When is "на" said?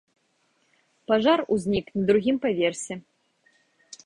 1.99-2.07